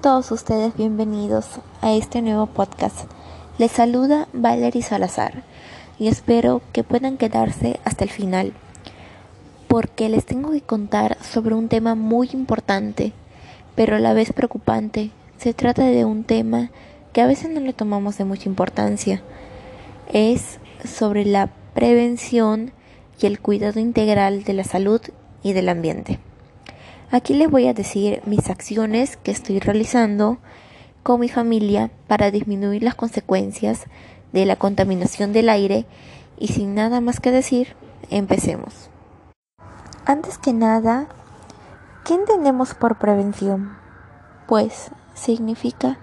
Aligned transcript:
todos 0.00 0.32
ustedes 0.32 0.76
bienvenidos 0.76 1.46
a 1.80 1.92
este 1.92 2.22
nuevo 2.22 2.46
podcast. 2.46 3.08
Les 3.56 3.70
saluda 3.70 4.26
Valerie 4.32 4.82
Salazar 4.82 5.44
y 5.96 6.08
espero 6.08 6.60
que 6.72 6.82
puedan 6.82 7.16
quedarse 7.16 7.78
hasta 7.84 8.02
el 8.02 8.10
final 8.10 8.52
porque 9.68 10.08
les 10.08 10.26
tengo 10.26 10.50
que 10.50 10.60
contar 10.60 11.18
sobre 11.22 11.54
un 11.54 11.68
tema 11.68 11.94
muy 11.94 12.30
importante, 12.32 13.12
pero 13.76 13.94
a 13.94 14.00
la 14.00 14.12
vez 14.12 14.32
preocupante. 14.32 15.10
Se 15.38 15.54
trata 15.54 15.84
de 15.84 16.04
un 16.04 16.24
tema 16.24 16.70
que 17.12 17.20
a 17.20 17.28
veces 17.28 17.50
no 17.50 17.60
le 17.60 17.72
tomamos 17.72 18.18
de 18.18 18.24
mucha 18.24 18.48
importancia. 18.48 19.22
Es 20.12 20.58
sobre 20.84 21.24
la 21.24 21.48
prevención 21.74 22.72
y 23.20 23.26
el 23.26 23.38
cuidado 23.38 23.78
integral 23.78 24.42
de 24.42 24.52
la 24.52 24.64
salud 24.64 25.00
y 25.44 25.52
del 25.52 25.68
ambiente. 25.68 26.18
Aquí 27.12 27.34
les 27.34 27.50
voy 27.50 27.66
a 27.66 27.74
decir 27.74 28.22
mis 28.24 28.48
acciones 28.50 29.16
que 29.16 29.32
estoy 29.32 29.58
realizando 29.58 30.38
con 31.02 31.18
mi 31.18 31.28
familia 31.28 31.90
para 32.06 32.30
disminuir 32.30 32.84
las 32.84 32.94
consecuencias 32.94 33.86
de 34.32 34.46
la 34.46 34.54
contaminación 34.54 35.32
del 35.32 35.48
aire 35.48 35.86
y 36.38 36.48
sin 36.48 36.76
nada 36.76 37.00
más 37.00 37.18
que 37.18 37.32
decir, 37.32 37.74
empecemos. 38.10 38.90
Antes 40.06 40.38
que 40.38 40.52
nada, 40.52 41.08
¿qué 42.04 42.14
entendemos 42.14 42.74
por 42.74 42.96
prevención? 42.98 43.76
Pues 44.46 44.92
significa 45.14 45.98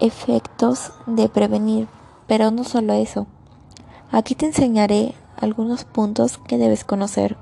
efectos 0.00 0.92
de 1.06 1.28
prevenir, 1.28 1.86
pero 2.26 2.50
no 2.50 2.64
solo 2.64 2.94
eso. 2.94 3.28
Aquí 4.10 4.34
te 4.34 4.46
enseñaré 4.46 5.14
algunos 5.36 5.84
puntos 5.84 6.38
que 6.38 6.58
debes 6.58 6.82
conocer. 6.82 7.36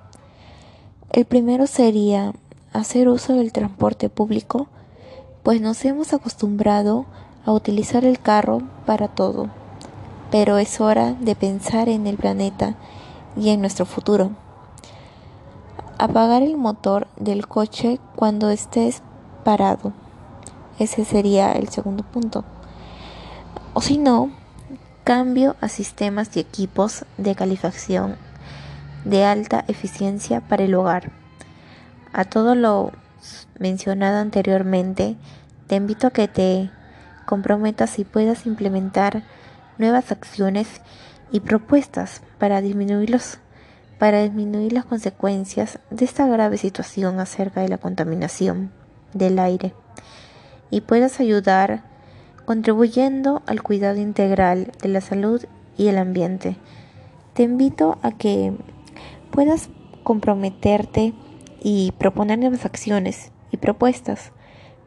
El 1.10 1.25
primero 1.25 1.66
sería 1.66 2.34
hacer 2.72 3.08
uso 3.08 3.34
del 3.34 3.52
transporte 3.52 4.08
público, 4.08 4.68
pues 5.42 5.60
nos 5.60 5.84
hemos 5.84 6.12
acostumbrado 6.12 7.06
a 7.44 7.52
utilizar 7.52 8.04
el 8.04 8.20
carro 8.20 8.62
para 8.86 9.08
todo, 9.08 9.48
pero 10.30 10.58
es 10.58 10.80
hora 10.80 11.14
de 11.14 11.34
pensar 11.34 11.88
en 11.88 12.06
el 12.06 12.16
planeta 12.16 12.76
y 13.36 13.50
en 13.50 13.60
nuestro 13.60 13.86
futuro. 13.86 14.30
Apagar 15.98 16.42
el 16.42 16.56
motor 16.56 17.08
del 17.16 17.48
coche 17.48 17.98
cuando 18.14 18.50
estés 18.50 19.02
parado. 19.44 19.92
Ese 20.78 21.04
sería 21.04 21.52
el 21.52 21.68
segundo 21.68 22.04
punto. 22.04 22.44
O 23.74 23.80
si 23.80 23.98
no, 23.98 24.30
cambio 25.02 25.56
a 25.60 25.68
sistemas 25.68 26.36
y 26.36 26.40
equipos 26.40 27.04
de 27.16 27.34
calefacción 27.34 28.16
de 29.04 29.24
alta 29.24 29.64
eficiencia 29.68 30.40
para 30.40 30.64
el 30.64 30.74
hogar. 30.74 31.17
A 32.12 32.24
todo 32.24 32.54
lo 32.54 32.92
mencionado 33.58 34.19
anteriormente, 34.19 35.16
te 35.66 35.76
invito 35.76 36.06
a 36.06 36.10
que 36.10 36.28
te 36.28 36.70
comprometas 37.26 37.98
y 37.98 38.04
puedas 38.04 38.46
implementar 38.46 39.22
nuevas 39.76 40.10
acciones 40.12 40.80
y 41.30 41.41
propuestas 41.41 42.22
para 42.38 42.60
disminuir 42.60 43.20
para 43.98 44.22
disminuir 44.22 44.72
las 44.72 44.84
consecuencias 44.84 45.80
de 45.91 46.04
esta 46.04 46.26
grave 46.26 46.56
situación 46.56 47.18
acerca 47.18 47.60
de 47.60 47.68
la 47.68 47.78
contaminación 47.78 48.70
del 49.12 49.38
aire 49.38 49.74
y 50.70 50.82
puedas 50.82 51.20
ayudar 51.20 51.82
contribuyendo 52.44 53.42
al 53.47 53.62
cuidado 53.62 53.98
integral 53.98 54.72
de 54.80 54.88
la 54.88 55.00
salud 55.00 55.44
y 55.76 55.88
el 55.88 55.98
ambiente. 55.98 56.56
Te 57.34 57.42
invito 57.42 57.98
a 58.02 58.12
que 58.12 58.56
puedas 59.30 59.68
comprometerte 60.02 61.12
y 61.60 61.92
proponer 61.98 62.38
nuevas 62.38 62.64
acciones 62.64 63.32
y 63.50 63.56
propuestas 63.56 64.32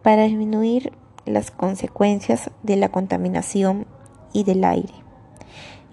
para 0.01 0.23
disminuir 0.23 0.93
las 1.25 1.51
consecuencias 1.51 2.51
de 2.63 2.75
la 2.75 2.89
contaminación 2.89 3.85
y 4.33 4.43
del 4.43 4.63
aire 4.63 4.93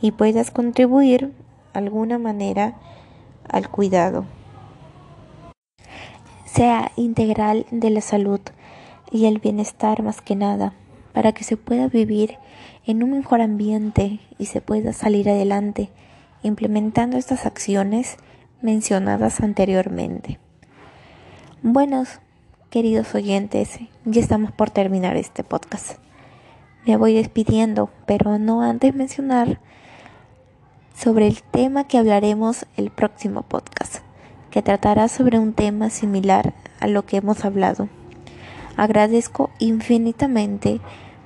y 0.00 0.12
puedas 0.12 0.50
contribuir 0.50 1.28
de 1.28 1.34
alguna 1.74 2.18
manera 2.18 2.76
al 3.48 3.68
cuidado 3.68 4.24
sea 6.58 6.90
integral 6.96 7.66
de 7.70 7.90
la 7.90 8.00
salud 8.00 8.40
y 9.12 9.26
el 9.26 9.38
bienestar 9.38 10.02
más 10.02 10.20
que 10.20 10.34
nada 10.34 10.72
para 11.12 11.32
que 11.32 11.44
se 11.44 11.56
pueda 11.56 11.88
vivir 11.88 12.36
en 12.84 13.02
un 13.02 13.12
mejor 13.12 13.40
ambiente 13.40 14.18
y 14.38 14.46
se 14.46 14.60
pueda 14.60 14.92
salir 14.92 15.28
adelante 15.28 15.90
implementando 16.42 17.16
estas 17.16 17.46
acciones 17.46 18.16
mencionadas 18.60 19.40
anteriormente. 19.40 20.38
Buenos, 21.64 22.20
queridos 22.70 23.16
oyentes, 23.16 23.80
ya 24.04 24.20
estamos 24.20 24.52
por 24.52 24.70
terminar 24.70 25.16
este 25.16 25.42
podcast. 25.42 25.98
Me 26.86 26.96
voy 26.96 27.14
despidiendo, 27.14 27.90
pero 28.06 28.38
no 28.38 28.62
antes 28.62 28.94
mencionar 28.94 29.58
sobre 30.94 31.26
el 31.26 31.42
tema 31.42 31.82
que 31.88 31.98
hablaremos 31.98 32.64
el 32.76 32.92
próximo 32.92 33.42
podcast, 33.42 34.04
que 34.52 34.62
tratará 34.62 35.08
sobre 35.08 35.40
un 35.40 35.52
tema 35.52 35.90
similar 35.90 36.54
a 36.78 36.86
lo 36.86 37.04
que 37.04 37.16
hemos 37.16 37.44
hablado. 37.44 37.88
Agradezco 38.76 39.50
infinitamente 39.58 40.80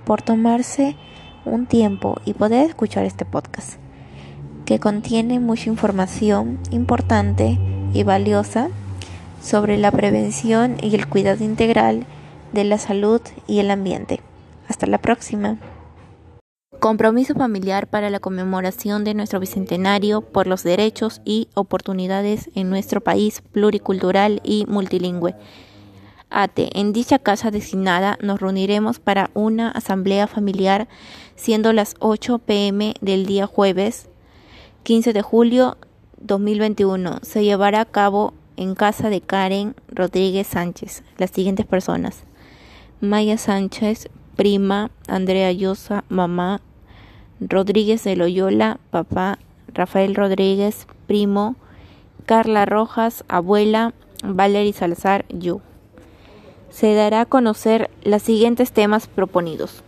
por 0.06 0.22
tomarse 0.22 0.96
un 1.44 1.66
tiempo 1.66 2.22
y 2.24 2.32
poder 2.32 2.70
escuchar 2.70 3.04
este 3.04 3.26
podcast, 3.26 3.74
que 4.64 4.80
contiene 4.80 5.40
mucha 5.40 5.68
información 5.68 6.58
importante 6.70 7.58
y 7.92 8.02
valiosa 8.02 8.70
sobre 9.42 9.76
la 9.76 9.90
prevención 9.90 10.76
y 10.80 10.94
el 10.94 11.08
cuidado 11.08 11.44
integral 11.44 12.06
de 12.52 12.64
la 12.64 12.78
salud 12.78 13.20
y 13.46 13.58
el 13.58 13.70
ambiente. 13.70 14.20
Hasta 14.68 14.86
la 14.86 14.98
próxima. 14.98 15.58
Compromiso 16.78 17.34
familiar 17.34 17.86
para 17.86 18.10
la 18.10 18.20
conmemoración 18.20 19.04
de 19.04 19.14
nuestro 19.14 19.40
bicentenario 19.40 20.20
por 20.20 20.46
los 20.46 20.62
derechos 20.62 21.20
y 21.24 21.48
oportunidades 21.54 22.50
en 22.54 22.70
nuestro 22.70 23.00
país 23.00 23.42
pluricultural 23.52 24.40
y 24.42 24.64
multilingüe. 24.66 25.34
ATE. 26.30 26.70
En 26.74 26.92
dicha 26.92 27.18
casa 27.18 27.50
designada 27.50 28.18
nos 28.22 28.40
reuniremos 28.40 28.98
para 28.98 29.30
una 29.34 29.70
asamblea 29.70 30.26
familiar 30.26 30.88
siendo 31.36 31.72
las 31.72 31.94
8 31.98 32.38
pm 32.38 32.94
del 33.00 33.26
día 33.26 33.46
jueves 33.46 34.08
15 34.82 35.12
de 35.12 35.22
julio 35.22 35.76
2021. 36.18 37.20
Se 37.22 37.44
llevará 37.44 37.82
a 37.82 37.84
cabo 37.84 38.34
en 38.56 38.74
casa 38.74 39.10
de 39.10 39.20
Karen 39.20 39.74
Rodríguez 39.88 40.46
Sánchez. 40.46 41.02
Las 41.18 41.30
siguientes 41.30 41.66
personas. 41.66 42.24
Maya 43.00 43.38
Sánchez, 43.38 44.08
prima, 44.36 44.90
Andrea 45.08 45.52
Llosa, 45.52 46.04
mamá, 46.08 46.60
Rodríguez 47.40 48.04
de 48.04 48.16
Loyola, 48.16 48.78
papá, 48.90 49.38
Rafael 49.74 50.14
Rodríguez, 50.14 50.86
primo, 51.06 51.56
Carla 52.26 52.64
Rojas, 52.66 53.24
abuela, 53.28 53.94
Valery 54.22 54.72
Salazar, 54.72 55.24
yo. 55.28 55.60
Se 56.70 56.94
dará 56.94 57.22
a 57.22 57.26
conocer 57.26 57.90
los 58.04 58.22
siguientes 58.22 58.72
temas 58.72 59.08
proponidos. 59.08 59.82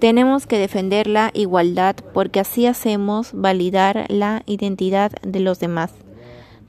Tenemos 0.00 0.46
que 0.46 0.58
defender 0.58 1.06
la 1.06 1.30
igualdad 1.34 1.94
porque 2.12 2.40
así 2.40 2.66
hacemos 2.66 3.30
validar 3.32 4.06
la 4.08 4.42
identidad 4.46 5.12
de 5.22 5.40
los 5.40 5.60
demás. 5.60 5.92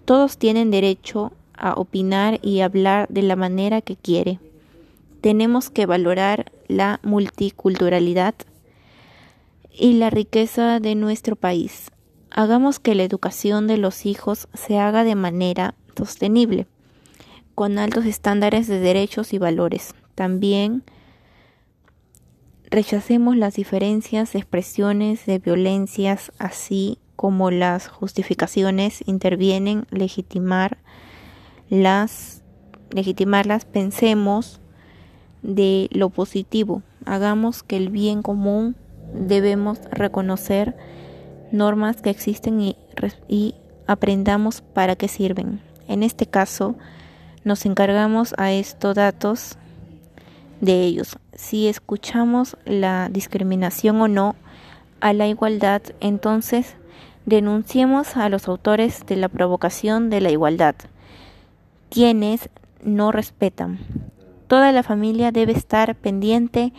Todos 0.06 0.38
tienen 0.38 0.71
derecho 0.71 1.31
a 1.53 1.74
opinar 1.74 2.39
y 2.42 2.62
hablar 2.62 3.07
de 3.09 3.21
la 3.21 3.36
manera 3.36 3.81
que 3.81 3.95
quiere. 3.95 4.39
Tenemos 5.21 5.69
que 5.69 5.86
valorar 5.86 6.51
la 6.68 7.00
multiculturalidad 7.03 8.33
y 9.71 9.94
la 9.94 10.09
riqueza 10.09 10.80
de 10.80 10.95
nuestro 10.95 11.36
país. 11.36 11.92
Hagamos 12.31 12.80
que 12.80 12.95
la 12.95 13.03
educación 13.03 13.68
de 13.68 13.77
los 13.77 14.06
hijos 14.06 14.48
se 14.53 14.80
haga 14.80 15.03
de 15.03 15.15
manera 15.15 15.75
sostenible, 15.98 16.65
con 17.56 17.77
altos 17.77 18.06
estándares 18.06 18.68
de 18.68 18.80
derechos 18.80 19.33
y 19.33 19.38
valores. 19.38 19.94
También 20.15 20.83
rechacemos 22.71 23.36
las 23.36 23.56
diferencias 23.56 24.33
expresiones 24.33 25.25
de 25.25 25.39
violencias, 25.39 26.31
así 26.39 26.97
como 27.15 27.51
las 27.51 27.87
justificaciones 27.87 29.03
intervienen 29.05 29.85
legitimar 29.91 30.77
las 31.69 32.43
legitimarlas 32.91 33.65
pensemos 33.65 34.59
de 35.41 35.87
lo 35.91 36.09
positivo. 36.09 36.83
Hagamos 37.05 37.63
que 37.63 37.77
el 37.77 37.89
bien 37.89 38.21
común 38.21 38.75
debemos 39.13 39.79
reconocer 39.91 40.75
normas 41.51 42.01
que 42.01 42.09
existen 42.09 42.61
y, 42.61 42.75
y 43.27 43.55
aprendamos 43.87 44.61
para 44.61 44.95
qué 44.95 45.07
sirven. 45.07 45.61
En 45.87 46.03
este 46.03 46.25
caso 46.25 46.75
nos 47.43 47.65
encargamos 47.65 48.35
a 48.37 48.51
estos 48.51 48.95
datos 48.95 49.57
de 50.59 50.81
ellos. 50.83 51.17
Si 51.33 51.67
escuchamos 51.67 52.57
la 52.65 53.09
discriminación 53.09 54.01
o 54.01 54.07
no 54.07 54.35
a 54.99 55.13
la 55.13 55.27
igualdad 55.27 55.81
entonces 56.01 56.75
Denunciemos 57.25 58.18
a 58.18 58.29
los 58.29 58.47
autores 58.47 59.06
de 59.06 59.15
la 59.15 59.29
provocación 59.29 60.09
de 60.09 60.21
la 60.21 60.31
igualdad, 60.31 60.75
quienes 61.89 62.50
no 62.83 63.12
respetan. 63.12 63.79
Toda 64.47 64.71
la 64.71 64.83
familia 64.83 65.31
debe 65.31 65.53
estar 65.53 65.95
pendiente 65.95 66.73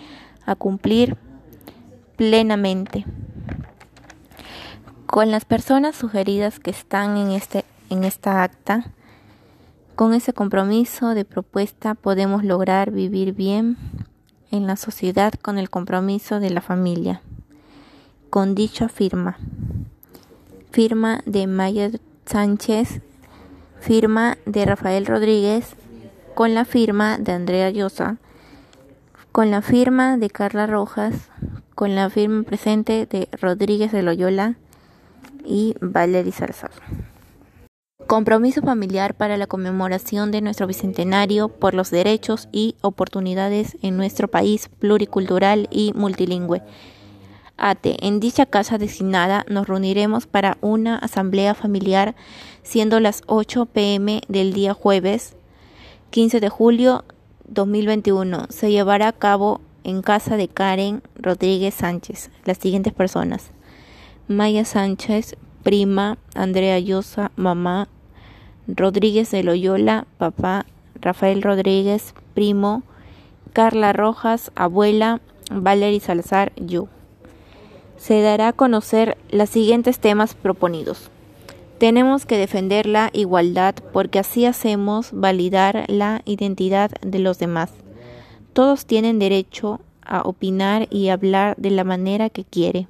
a 0.44 0.54
cumplir 0.54 1.16
plenamente 2.16 3.04
con 5.12 5.30
las 5.30 5.44
personas 5.44 5.94
sugeridas 5.94 6.58
que 6.58 6.70
están 6.70 7.18
en, 7.18 7.32
este, 7.32 7.66
en 7.90 8.02
esta 8.02 8.42
acta. 8.42 8.92
Con 9.94 10.14
ese 10.14 10.32
compromiso 10.32 11.10
de 11.10 11.26
propuesta 11.26 11.94
podemos 11.94 12.44
lograr 12.44 12.90
vivir 12.90 13.34
bien 13.34 13.76
en 14.50 14.66
la 14.66 14.76
sociedad 14.76 15.34
con 15.34 15.58
el 15.58 15.68
compromiso 15.68 16.40
de 16.40 16.48
la 16.48 16.62
familia. 16.62 17.20
Con 18.30 18.54
dicha 18.54 18.88
firma. 18.88 19.36
Firma 20.72 21.20
de 21.26 21.46
Maya 21.46 21.90
Sánchez. 22.24 23.02
Firma 23.80 24.38
de 24.46 24.64
Rafael 24.64 25.04
Rodríguez. 25.04 25.76
Con 26.34 26.54
la 26.54 26.64
firma 26.64 27.18
de 27.18 27.32
Andrea 27.32 27.68
Llosa. 27.68 28.16
Con 29.32 29.50
la 29.50 29.60
firma 29.60 30.16
de 30.16 30.30
Carla 30.30 30.66
Rojas. 30.66 31.28
Con 31.74 31.94
la 31.94 32.08
firma 32.08 32.42
presente 32.44 33.04
de 33.04 33.28
Rodríguez 33.38 33.92
de 33.92 34.02
Loyola 34.02 34.54
y 35.44 35.74
Valery 35.82 36.32
Salazar. 36.32 36.70
Compromiso 38.06 38.62
familiar 38.62 39.12
para 39.12 39.36
la 39.36 39.46
conmemoración 39.46 40.30
de 40.30 40.40
nuestro 40.40 40.66
bicentenario 40.66 41.48
por 41.48 41.74
los 41.74 41.90
derechos 41.90 42.48
y 42.50 42.76
oportunidades 42.80 43.76
en 43.82 43.98
nuestro 43.98 44.28
país 44.28 44.70
pluricultural 44.78 45.68
y 45.70 45.92
multilingüe. 45.94 46.62
ATE. 47.56 47.96
En 48.06 48.20
dicha 48.20 48.46
casa 48.46 48.78
designada 48.78 49.44
nos 49.48 49.68
reuniremos 49.68 50.26
para 50.26 50.58
una 50.60 50.96
asamblea 50.96 51.54
familiar 51.54 52.14
siendo 52.62 53.00
las 53.00 53.22
8 53.26 53.66
pm 53.66 54.22
del 54.28 54.52
día 54.52 54.74
jueves 54.74 55.36
15 56.10 56.40
de 56.40 56.48
julio 56.48 57.04
2021. 57.48 58.46
Se 58.50 58.70
llevará 58.70 59.08
a 59.08 59.12
cabo 59.12 59.60
en 59.84 60.02
casa 60.02 60.36
de 60.36 60.48
Karen 60.48 61.02
Rodríguez 61.16 61.74
Sánchez 61.74 62.30
las 62.44 62.58
siguientes 62.58 62.92
personas. 62.92 63.50
Maya 64.28 64.64
Sánchez, 64.64 65.36
prima, 65.62 66.18
Andrea 66.34 66.78
Llosa, 66.78 67.32
mamá, 67.36 67.88
Rodríguez 68.66 69.30
de 69.30 69.42
Loyola, 69.42 70.06
papá, 70.18 70.66
Rafael 71.00 71.42
Rodríguez, 71.42 72.14
primo, 72.34 72.82
Carla 73.52 73.92
Rojas, 73.92 74.52
abuela, 74.54 75.20
Valery 75.50 76.00
Salazar, 76.00 76.52
yo. 76.56 76.88
Se 78.02 78.20
dará 78.20 78.48
a 78.48 78.52
conocer 78.52 79.16
los 79.30 79.48
siguientes 79.48 80.00
temas 80.00 80.34
proponidos. 80.34 81.08
Tenemos 81.78 82.26
que 82.26 82.36
defender 82.36 82.84
la 82.84 83.10
igualdad 83.12 83.76
porque 83.92 84.18
así 84.18 84.44
hacemos 84.44 85.10
validar 85.12 85.84
la 85.86 86.20
identidad 86.24 86.90
de 87.00 87.20
los 87.20 87.38
demás. 87.38 87.70
Todos 88.54 88.86
tienen 88.86 89.20
derecho 89.20 89.80
a 90.04 90.22
opinar 90.22 90.88
y 90.90 91.10
hablar 91.10 91.54
de 91.58 91.70
la 91.70 91.84
manera 91.84 92.28
que 92.28 92.42
quiere. 92.42 92.88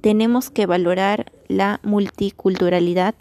Tenemos 0.00 0.50
que 0.50 0.66
valorar 0.66 1.30
la 1.46 1.78
multiculturalidad 1.84 3.14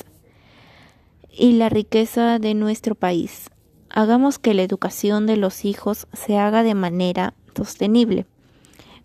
y 1.31 1.51
la 1.51 1.69
riqueza 1.69 2.39
de 2.39 2.55
nuestro 2.55 2.95
país. 2.95 3.51
Hagamos 3.91 4.39
que 4.39 4.55
la 4.55 4.63
educación 4.63 5.27
de 5.27 5.37
los 5.37 5.63
hijos 5.63 6.07
se 6.11 6.39
haga 6.39 6.63
de 6.63 6.73
manera 6.73 7.35
sostenible, 7.55 8.25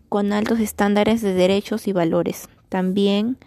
con 0.09 0.33
altos 0.33 0.61
estándares 0.61 1.23
de 1.23 1.35
derechos 1.35 1.89
y 1.89 1.93
valores. 1.93 2.49
También 2.69 3.39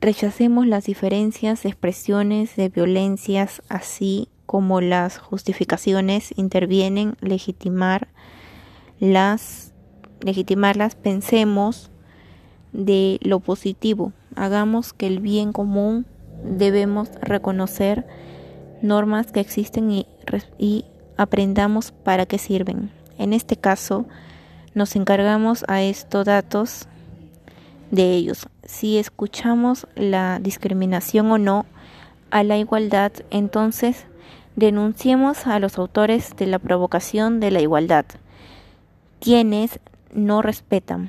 rechacemos 0.00 0.66
las 0.66 0.84
diferencias 0.84 1.64
expresiones 1.64 2.56
de 2.56 2.68
violencias, 2.68 3.62
así 3.68 4.28
como 4.46 4.80
las 4.80 5.18
justificaciones 5.18 6.34
intervienen 6.36 7.16
legitimar 7.20 8.08
las 9.00 9.72
legitimarlas, 10.20 10.94
pensemos 10.94 11.90
de 12.72 13.18
lo 13.22 13.40
positivo, 13.40 14.12
hagamos 14.34 14.92
que 14.92 15.06
el 15.06 15.20
bien 15.20 15.52
común 15.52 16.06
debemos 16.44 17.10
reconocer 17.20 18.06
normas 18.82 19.32
que 19.32 19.40
existen 19.40 19.90
y, 19.90 20.06
y 20.58 20.84
aprendamos 21.16 21.92
para 21.92 22.26
qué 22.26 22.38
sirven. 22.38 22.90
En 23.18 23.32
este 23.32 23.56
caso, 23.56 24.06
nos 24.74 24.96
encargamos 24.96 25.64
a 25.68 25.82
estos 25.82 26.24
datos 26.24 26.88
de 27.90 28.12
ellos. 28.14 28.48
Si 28.64 28.98
escuchamos 28.98 29.86
la 29.94 30.38
discriminación 30.40 31.30
o 31.30 31.38
no 31.38 31.66
a 32.30 32.42
la 32.42 32.58
igualdad, 32.58 33.12
entonces 33.30 34.06
denunciemos 34.56 35.46
a 35.46 35.58
los 35.58 35.78
autores 35.78 36.36
de 36.36 36.46
la 36.46 36.58
provocación 36.58 37.40
de 37.40 37.50
la 37.50 37.60
igualdad, 37.60 38.04
quienes 39.20 39.80
no 40.12 40.42
respetan. 40.42 41.08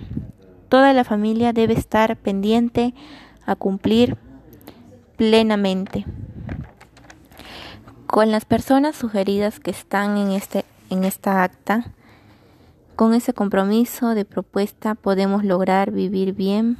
Toda 0.69 0.93
la 0.93 1.03
familia 1.03 1.53
debe 1.53 1.73
estar 1.73 2.17
pendiente 2.17 2.93
a 3.45 3.55
cumplir 3.55 4.17
plenamente 5.15 6.05
con 8.07 8.31
las 8.31 8.45
personas 8.45 8.95
sugeridas 8.95 9.59
que 9.59 9.71
están 9.71 10.17
en, 10.17 10.31
este, 10.31 10.65
en 10.89 11.03
esta 11.03 11.43
acta. 11.43 11.91
Con 12.95 13.13
ese 13.13 13.33
compromiso 13.33 14.15
de 14.15 14.25
propuesta 14.25 14.95
podemos 14.95 15.43
lograr 15.43 15.91
vivir 15.91 16.33
bien 16.33 16.77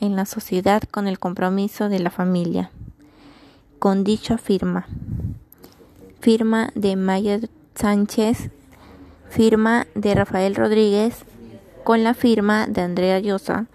en 0.00 0.16
la 0.16 0.24
sociedad 0.24 0.82
con 0.90 1.06
el 1.06 1.18
compromiso 1.18 1.88
de 1.88 1.98
la 1.98 2.10
familia. 2.10 2.70
Con 3.78 4.04
dicha 4.04 4.38
firma. 4.38 4.86
Firma 6.20 6.70
de 6.74 6.96
Maya 6.96 7.40
Sánchez. 7.74 8.50
Firma 9.28 9.86
de 9.94 10.14
Rafael 10.14 10.54
Rodríguez. 10.54 11.24
Con 11.84 12.04
la 12.04 12.14
firma 12.14 12.66
de 12.66 12.80
Andrea 12.80 13.18
Llosa. 13.18 13.66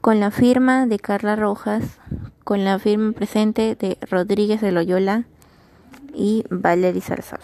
Con 0.00 0.20
la 0.20 0.30
firma 0.30 0.86
de 0.86 0.98
Carla 0.98 1.36
Rojas 1.36 1.98
con 2.44 2.62
la 2.62 2.78
firma 2.78 3.12
presente 3.12 3.74
de 3.74 3.96
Rodríguez 4.10 4.60
de 4.60 4.70
Loyola 4.70 5.24
y 6.14 6.44
Valery 6.50 7.00
Salazar. 7.00 7.40